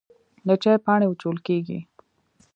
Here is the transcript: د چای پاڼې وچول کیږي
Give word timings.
د 0.47 0.49
چای 0.63 0.77
پاڼې 0.85 1.05
وچول 1.09 1.37
کیږي 1.47 1.79